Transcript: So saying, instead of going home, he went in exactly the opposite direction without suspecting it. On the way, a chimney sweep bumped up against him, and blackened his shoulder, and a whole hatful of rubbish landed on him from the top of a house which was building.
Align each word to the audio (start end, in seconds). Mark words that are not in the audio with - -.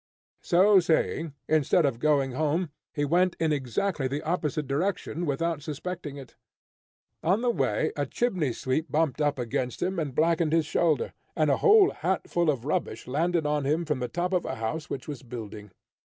So 0.41 0.79
saying, 0.79 1.35
instead 1.47 1.85
of 1.85 1.99
going 1.99 2.31
home, 2.31 2.71
he 2.91 3.05
went 3.05 3.35
in 3.39 3.53
exactly 3.53 4.07
the 4.07 4.23
opposite 4.23 4.65
direction 4.65 5.27
without 5.27 5.61
suspecting 5.61 6.17
it. 6.17 6.35
On 7.21 7.41
the 7.41 7.51
way, 7.51 7.91
a 7.95 8.07
chimney 8.07 8.51
sweep 8.51 8.91
bumped 8.91 9.21
up 9.21 9.37
against 9.37 9.79
him, 9.83 9.99
and 9.99 10.15
blackened 10.15 10.53
his 10.53 10.65
shoulder, 10.65 11.13
and 11.35 11.51
a 11.51 11.57
whole 11.57 11.91
hatful 11.91 12.49
of 12.49 12.65
rubbish 12.65 13.05
landed 13.05 13.45
on 13.45 13.63
him 13.63 13.85
from 13.85 13.99
the 13.99 14.07
top 14.07 14.33
of 14.33 14.43
a 14.43 14.55
house 14.55 14.89
which 14.89 15.07
was 15.07 15.21
building. 15.21 15.69